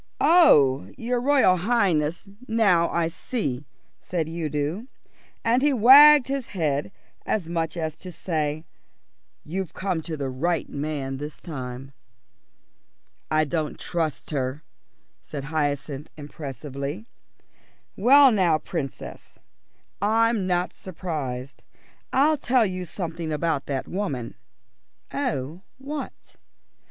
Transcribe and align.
"Oh, 0.19 0.89
your 0.97 1.21
Royal 1.21 1.57
Highness, 1.57 2.27
now 2.47 2.89
I 2.89 3.07
see," 3.07 3.65
said 3.99 4.27
Udo, 4.27 4.87
and 5.45 5.61
he 5.61 5.73
wagged 5.73 6.27
his 6.27 6.47
head 6.57 6.91
as 7.23 7.47
much 7.47 7.77
as 7.77 7.95
to 7.97 8.11
say, 8.11 8.65
"You've 9.43 9.75
come 9.75 10.01
to 10.01 10.17
the 10.17 10.27
right 10.31 10.67
man 10.67 11.17
this 11.17 11.39
time." 11.39 11.91
[Illustration: 13.29 13.29
"Now 13.29 13.37
we 13.65 13.75
can 13.75 13.75
talk," 13.75 13.75
said 13.75 13.75
Hyacinth] 13.75 13.77
"I 13.77 13.77
don't 13.77 13.79
trust 13.79 14.29
her," 14.31 14.63
said 15.21 15.43
Hyacinth 15.43 16.09
impressively. 16.17 17.05
"Well, 17.95 18.31
now, 18.31 18.57
Princess, 18.57 19.37
I'm 20.01 20.47
not 20.47 20.73
surprised. 20.73 21.61
I'll 22.11 22.37
tell 22.37 22.65
you 22.65 22.85
something 22.85 23.31
about 23.31 23.67
that 23.67 23.87
woman." 23.87 24.33
"Oh, 25.13 25.61
what?" 25.77 26.37